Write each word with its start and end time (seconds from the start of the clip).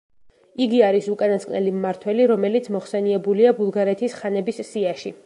იგი 0.65 0.79
არის 0.85 1.09
უკანასკნელი 1.15 1.73
მმართველი, 1.75 2.25
რომელიც 2.33 2.71
მოხსენიებულია 2.77 3.55
ბულგარეთის 3.61 4.21
ხანების 4.23 4.65
სიაში. 4.73 5.19